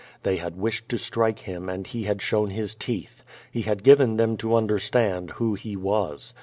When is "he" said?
1.85-2.05, 3.51-3.61, 5.53-5.75